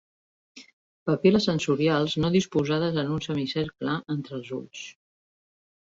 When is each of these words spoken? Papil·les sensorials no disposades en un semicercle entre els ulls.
Papil·les 1.09 1.45
sensorials 1.51 2.17
no 2.25 2.33
disposades 2.39 2.99
en 3.05 3.15
un 3.19 3.23
semicercle 3.29 3.97
entre 4.19 4.41
els 4.43 4.55
ulls. 4.63 4.93